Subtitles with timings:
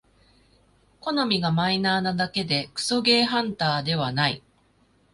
[0.99, 4.41] 好みがマイナーなだけでクソゲーハンターではない